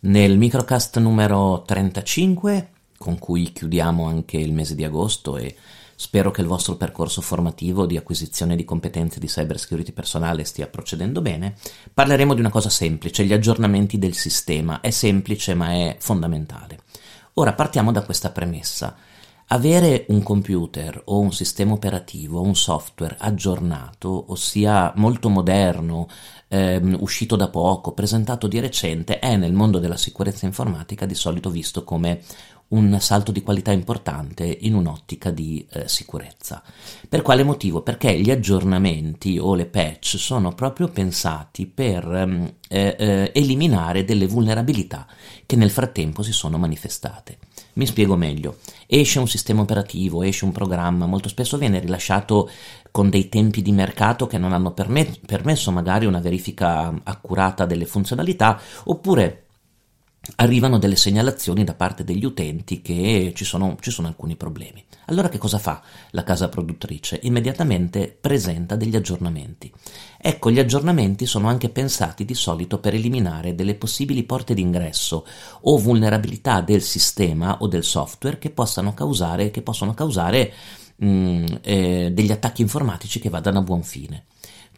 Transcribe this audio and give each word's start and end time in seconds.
Nel 0.00 0.38
microcast 0.38 0.98
numero 0.98 1.64
35, 1.66 2.70
con 2.96 3.18
cui 3.18 3.50
chiudiamo 3.50 4.06
anche 4.06 4.36
il 4.36 4.52
mese 4.52 4.76
di 4.76 4.84
agosto 4.84 5.36
e 5.36 5.56
spero 5.96 6.30
che 6.30 6.42
il 6.42 6.46
vostro 6.46 6.76
percorso 6.76 7.20
formativo 7.20 7.86
di 7.86 7.96
acquisizione 7.96 8.54
di 8.54 8.64
competenze 8.64 9.18
di 9.18 9.26
cybersecurity 9.26 9.90
personale 9.90 10.44
stia 10.44 10.68
procedendo 10.68 11.20
bene, 11.22 11.56
parleremo 11.92 12.34
di 12.34 12.40
una 12.40 12.50
cosa 12.50 12.68
semplice, 12.68 13.24
gli 13.24 13.32
aggiornamenti 13.32 13.98
del 13.98 14.14
sistema. 14.14 14.80
È 14.80 14.90
semplice 14.90 15.54
ma 15.54 15.72
è 15.72 15.96
fondamentale. 15.98 16.78
Ora 17.34 17.52
partiamo 17.52 17.90
da 17.90 18.02
questa 18.02 18.30
premessa. 18.30 18.96
Avere 19.50 20.04
un 20.08 20.22
computer 20.22 21.00
o 21.06 21.20
un 21.20 21.32
sistema 21.32 21.72
operativo 21.72 22.42
un 22.42 22.54
software 22.54 23.16
aggiornato, 23.18 24.26
ossia 24.28 24.92
molto 24.96 25.30
moderno, 25.30 26.06
ehm, 26.48 26.98
uscito 27.00 27.34
da 27.34 27.48
poco, 27.48 27.92
presentato 27.92 28.46
di 28.46 28.60
recente, 28.60 29.18
è 29.18 29.36
nel 29.36 29.54
mondo 29.54 29.78
della 29.78 29.96
sicurezza 29.96 30.44
informatica 30.44 31.06
di 31.06 31.14
solito 31.14 31.48
visto 31.48 31.82
come 31.82 32.20
un 32.68 32.98
salto 33.00 33.32
di 33.32 33.42
qualità 33.42 33.72
importante 33.72 34.44
in 34.60 34.74
un'ottica 34.74 35.30
di 35.30 35.66
eh, 35.70 35.88
sicurezza. 35.88 36.62
Per 37.08 37.22
quale 37.22 37.42
motivo? 37.42 37.82
Perché 37.82 38.18
gli 38.18 38.30
aggiornamenti 38.30 39.38
o 39.38 39.54
le 39.54 39.66
patch 39.66 40.16
sono 40.18 40.54
proprio 40.54 40.88
pensati 40.88 41.66
per 41.66 42.04
ehm, 42.04 42.52
eh, 42.68 42.96
eh, 42.98 43.32
eliminare 43.34 44.04
delle 44.04 44.26
vulnerabilità 44.26 45.06
che 45.46 45.56
nel 45.56 45.70
frattempo 45.70 46.22
si 46.22 46.32
sono 46.32 46.58
manifestate. 46.58 47.38
Mi 47.74 47.86
spiego 47.86 48.16
meglio. 48.16 48.58
Esce 48.86 49.18
un 49.18 49.28
sistema 49.28 49.62
operativo, 49.62 50.22
esce 50.22 50.44
un 50.44 50.52
programma, 50.52 51.06
molto 51.06 51.28
spesso 51.28 51.56
viene 51.56 51.78
rilasciato 51.78 52.50
con 52.90 53.08
dei 53.08 53.28
tempi 53.28 53.62
di 53.62 53.72
mercato 53.72 54.26
che 54.26 54.36
non 54.36 54.52
hanno 54.52 54.72
permet- 54.72 55.20
permesso 55.24 55.70
magari 55.70 56.04
una 56.04 56.20
verifica 56.20 56.92
accurata 57.04 57.64
delle 57.64 57.86
funzionalità, 57.86 58.60
oppure 58.84 59.44
arrivano 60.36 60.78
delle 60.78 60.96
segnalazioni 60.96 61.64
da 61.64 61.74
parte 61.74 62.04
degli 62.04 62.24
utenti 62.24 62.82
che 62.82 63.32
ci 63.34 63.44
sono, 63.44 63.76
ci 63.80 63.90
sono, 63.90 64.08
alcuni 64.08 64.36
problemi. 64.36 64.84
Allora 65.06 65.28
che 65.28 65.38
cosa 65.38 65.58
fa 65.58 65.82
la 66.10 66.22
casa 66.22 66.48
produttrice? 66.48 67.18
Immediatamente 67.22 68.16
presenta 68.20 68.76
degli 68.76 68.96
aggiornamenti. 68.96 69.72
Ecco, 70.20 70.50
gli 70.50 70.58
aggiornamenti 70.58 71.26
sono 71.26 71.48
anche 71.48 71.68
pensati 71.68 72.24
di 72.24 72.34
solito 72.34 72.78
per 72.78 72.94
eliminare 72.94 73.54
delle 73.54 73.74
possibili 73.74 74.24
porte 74.24 74.54
d'ingresso 74.54 75.26
o 75.62 75.78
vulnerabilità 75.78 76.60
del 76.60 76.82
sistema 76.82 77.58
o 77.60 77.66
del 77.66 77.84
software 77.84 78.38
che 78.38 78.52
causare, 78.94 79.50
che 79.50 79.62
possono 79.62 79.94
causare 79.94 80.52
mh, 80.96 81.06
mm, 81.06 81.46
eh, 81.62 82.10
degli 82.12 82.32
attacchi 82.32 82.62
informatici 82.62 83.18
che 83.20 83.30
vadano 83.30 83.58
a 83.58 83.62
buon 83.62 83.82
fine. 83.82 84.24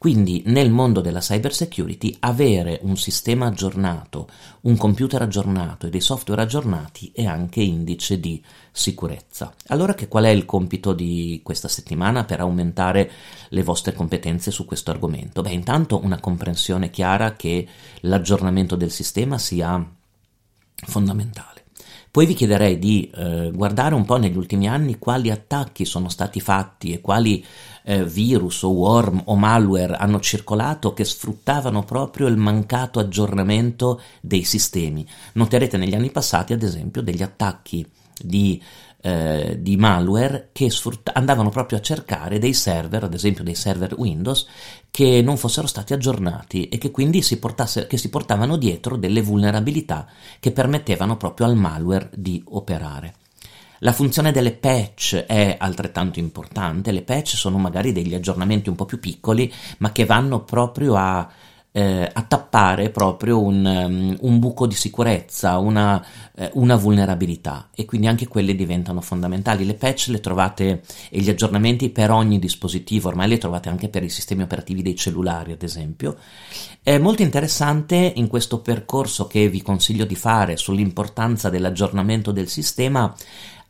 Quindi 0.01 0.45
nel 0.47 0.71
mondo 0.71 1.03
della 1.03 1.19
cyber 1.19 1.53
security 1.53 2.17
avere 2.21 2.79
un 2.85 2.97
sistema 2.97 3.49
aggiornato, 3.49 4.31
un 4.63 4.79
computer 4.79 5.21
aggiornato 5.21 5.87
e 5.87 5.91
dei 5.91 6.01
software 6.01 6.41
aggiornati 6.41 7.13
è 7.15 7.27
anche 7.27 7.61
indice 7.61 8.19
di 8.19 8.43
sicurezza. 8.73 9.53
Allora 9.67 9.93
che 9.93 10.09
qual 10.09 10.25
è 10.25 10.31
il 10.31 10.47
compito 10.47 10.95
di 10.95 11.43
questa 11.45 11.69
settimana 11.69 12.25
per 12.25 12.41
aumentare 12.41 13.11
le 13.51 13.63
vostre 13.63 13.93
competenze 13.93 14.51
su 14.51 14.65
questo 14.65 14.91
argomento? 14.91 15.43
Beh, 15.43 15.53
intanto 15.53 16.03
una 16.03 16.19
comprensione 16.19 16.89
chiara 16.89 17.37
che 17.37 17.69
l'aggiornamento 18.01 18.77
del 18.77 18.91
sistema 18.91 19.37
sia 19.37 19.87
fondamentale. 20.77 21.60
Poi 22.13 22.27
vi 22.27 22.35
chiederei 22.35 22.77
di 22.81 23.09
eh, 23.15 23.53
guardare 23.55 23.95
un 23.95 24.05
po' 24.05 24.17
negli 24.17 24.37
ultimi 24.37 24.69
anni 24.69 24.99
quali 24.99 25.31
attacchi 25.31 25.85
sono 25.85 26.09
stati 26.09 26.41
fatti 26.41 26.93
e 26.93 27.01
quali 27.01 27.45
eh, 27.85 28.05
virus 28.05 28.65
o 28.65 28.71
worm 28.71 29.23
o 29.27 29.37
malware 29.37 29.95
hanno 29.95 30.19
circolato 30.19 30.93
che 30.93 31.05
sfruttavano 31.05 31.85
proprio 31.85 32.27
il 32.27 32.37
mancato 32.37 32.99
aggiornamento 32.99 34.01
dei 34.21 34.43
sistemi. 34.43 35.07
Noterete 35.35 35.77
negli 35.77 35.95
anni 35.95 36.11
passati, 36.11 36.53
ad 36.53 36.65
esempio, 36.65 37.01
degli 37.01 37.23
attacchi 37.23 37.87
di 38.23 38.61
eh, 39.03 39.57
di 39.61 39.77
malware 39.77 40.51
che 40.53 40.69
sfrutta- 40.71 41.15
andavano 41.15 41.49
proprio 41.49 41.79
a 41.79 41.81
cercare 41.81 42.39
dei 42.39 42.53
server, 42.53 43.05
ad 43.05 43.15
esempio 43.15 43.43
dei 43.43 43.55
server 43.55 43.95
Windows, 43.95 44.47
che 44.91 45.23
non 45.23 45.39
fossero 45.39 45.67
stati 45.67 45.95
aggiornati 45.95 46.69
e 46.69 46.77
che 46.77 46.91
quindi 46.91 47.23
si, 47.23 47.39
che 47.39 47.97
si 47.97 48.11
portavano 48.11 48.57
dietro 48.57 48.97
delle 48.97 49.23
vulnerabilità 49.23 50.07
che 50.39 50.53
permettevano 50.53 51.17
proprio 51.17 51.47
al 51.47 51.57
malware 51.57 52.11
di 52.15 52.43
operare. 52.49 53.15
La 53.79 53.93
funzione 53.93 54.33
delle 54.33 54.53
patch 54.53 55.17
è 55.17 55.57
altrettanto 55.59 56.19
importante, 56.19 56.93
le 56.93 57.01
patch 57.01 57.37
sono 57.37 57.57
magari 57.57 57.93
degli 57.93 58.15
aggiornamenti 58.15 58.69
un 58.69 58.75
po' 58.75 58.85
più 58.85 59.01
piccoli, 59.01 59.51
ma 59.79 59.93
che 59.93 60.05
vanno 60.05 60.45
proprio 60.45 60.97
a 60.97 61.27
eh, 61.73 62.11
a 62.13 62.23
tappare 62.23 62.91
proprio 62.91 63.41
un, 63.41 63.65
um, 63.65 64.17
un, 64.21 64.39
buco 64.41 64.67
di 64.67 64.75
sicurezza, 64.75 65.59
una, 65.59 66.05
eh, 66.35 66.51
una, 66.55 66.75
vulnerabilità 66.75 67.69
e 67.75 67.85
quindi 67.85 68.09
anche 68.09 68.27
quelle 68.27 68.57
diventano 68.57 69.01
fondamentali. 69.01 69.65
Le 69.65 69.75
patch 69.75 70.09
le 70.09 70.21
trovate 70.21 70.83
e 71.11 71.21
gli 71.21 71.31
aggiornamenti 71.31 71.91
per 71.91 72.11
ogni 72.11 72.39
dispositivo, 72.39 73.09
ormai 73.09 73.29
le 73.29 73.39
trovate 73.39 73.69
anche 73.69 73.89
per 73.89 74.03
i 74.03 74.09
sistemi 74.09 74.43
operativi 74.43 74.83
dei 74.83 74.97
cellulari, 74.97 75.53
ad 75.53 75.63
esempio. 75.63 76.17
È 76.83 76.99
molto 76.99 77.23
interessante 77.23 78.13
in 78.17 78.27
questo 78.27 78.61
percorso 78.61 79.27
che 79.27 79.49
vi 79.49 79.63
consiglio 79.63 80.07
di 80.07 80.17
fare 80.17 80.57
sull'importanza 80.57 81.51
dell'aggiornamento 81.51 82.33
del 82.33 82.49
sistema 82.49 83.15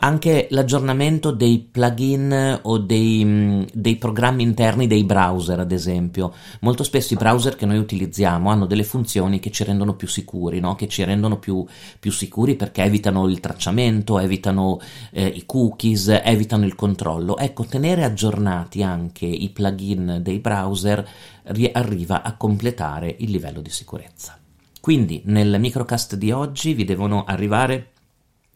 anche 0.02 0.46
l'aggiornamento 0.50 1.30
dei 1.30 1.58
plugin 1.58 2.60
o 2.62 2.78
dei, 2.78 3.24
mm, 3.24 3.62
dei, 3.72 3.96
programmi 3.96 4.42
interni 4.42 4.86
dei 4.86 5.04
browser, 5.04 5.60
ad 5.60 5.72
esempio. 5.72 6.32
Molto 6.60 6.84
spesso 6.84 7.12
i 7.12 7.16
browser 7.16 7.54
che 7.54 7.66
noi 7.66 7.76
utilizziamo 7.78 8.50
hanno 8.50 8.64
delle 8.64 8.84
funzioni 8.84 9.40
che 9.40 9.50
ci 9.50 9.62
rendono 9.62 9.94
più 9.94 10.08
sicuri, 10.08 10.58
no? 10.58 10.74
che 10.74 10.88
ci 10.88 11.04
rendono 11.04 11.38
più, 11.38 11.64
più, 11.98 12.10
sicuri 12.10 12.56
perché 12.56 12.82
evitano 12.82 13.28
il 13.28 13.40
tracciamento, 13.40 14.18
evitano 14.18 14.80
eh, 15.10 15.26
i 15.26 15.44
cookies, 15.44 16.08
evitano 16.22 16.64
il 16.64 16.74
controllo. 16.74 17.36
Ecco, 17.36 17.64
tenere 17.64 18.04
aggiornati 18.04 18.82
anche 18.82 19.26
i 19.26 19.50
plugin 19.50 20.20
dei 20.22 20.38
browser 20.38 21.06
ri- 21.44 21.70
arriva 21.72 22.22
a 22.22 22.36
completare 22.36 23.14
il 23.18 23.30
livello 23.30 23.60
di 23.60 23.70
sicurezza. 23.70 24.38
Quindi 24.80 25.20
nel 25.26 25.60
microcast 25.60 26.16
di 26.16 26.30
oggi 26.30 26.72
vi 26.72 26.84
devono 26.84 27.24
arrivare 27.24 27.90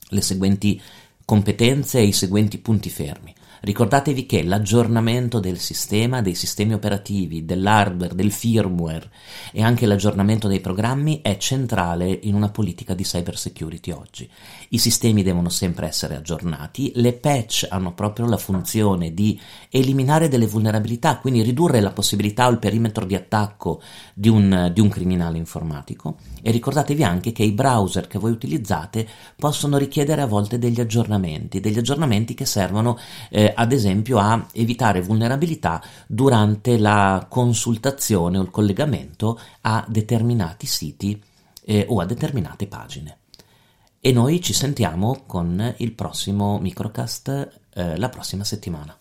le 0.09 0.21
seguenti 0.21 0.81
competenze 1.25 1.99
e 1.99 2.05
i 2.05 2.12
seguenti 2.12 2.59
punti 2.59 2.91
fermi. 2.91 3.35
Ricordatevi 3.64 4.26
che 4.26 4.42
l'aggiornamento 4.42 5.41
del 5.41 5.58
sistema, 5.58 6.20
dei 6.20 6.34
sistemi 6.34 6.75
operativi, 6.75 7.47
dell'hardware, 7.47 8.14
del 8.14 8.30
firmware 8.30 9.10
e 9.52 9.62
anche 9.62 9.86
l'aggiornamento 9.86 10.48
dei 10.48 10.60
programmi 10.60 11.20
è 11.22 11.38
centrale 11.38 12.19
in 12.25 12.34
una 12.34 12.50
politica 12.50 12.92
di 12.92 13.04
cyber 13.04 13.38
security 13.38 13.91
oggi. 13.91 14.28
I 14.69 14.76
sistemi 14.76 15.22
devono 15.22 15.48
sempre 15.48 15.86
essere 15.86 16.14
aggiornati, 16.14 16.92
le 16.97 17.14
patch 17.14 17.66
hanno 17.70 17.94
proprio 17.94 18.26
la 18.26 18.36
funzione 18.36 19.14
di 19.14 19.41
eliminare 19.70 20.28
delle 20.28 20.46
vulnerabilità, 20.46 21.16
quindi 21.16 21.41
ridurre 21.41 21.81
la 21.81 21.92
possibilità 21.92 22.48
o 22.48 22.50
il 22.50 22.58
perimetro 22.58 23.06
di 23.06 23.14
attacco 23.14 23.81
di 24.12 24.28
un, 24.28 24.72
di 24.75 24.81
un 24.82 24.91
criminale 24.91 25.38
informatico 25.38 26.19
e 26.42 26.50
ricordatevi 26.50 27.02
anche 27.02 27.32
che 27.32 27.44
i 27.44 27.52
browser 27.52 28.08
che 28.08 28.19
voi 28.19 28.31
utilizzate 28.31 29.08
possono 29.36 29.78
richiedere 29.78 30.20
a 30.20 30.26
volte 30.26 30.58
degli 30.58 30.81
aggiornamenti, 30.81 31.60
degli 31.60 31.78
aggiornamenti 31.78 32.34
che 32.34 32.44
servono 32.44 32.98
eh, 33.31 33.52
ad 33.54 33.72
esempio 33.72 34.19
a 34.19 34.47
evitare 34.53 35.00
vulnerabilità 35.00 35.82
durante 36.06 36.78
la 36.78 37.26
consultazione 37.28 38.38
o 38.38 38.42
il 38.42 38.50
collegamento 38.50 39.38
a 39.62 39.84
determinati 39.88 40.66
siti 40.66 41.22
eh, 41.64 41.87
o 41.88 42.00
a 42.00 42.04
determinate 42.04 42.66
pagine. 42.66 43.19
E 44.00 44.12
noi 44.12 44.43
ci 44.43 44.53
sentiamo 44.53 45.22
con 45.26 45.75
il 45.78 45.93
prossimo 45.93 46.59
microcast 46.59 47.60
eh, 47.75 47.97
la 47.97 48.09
prossima 48.10 48.44
settimana. 48.44 48.97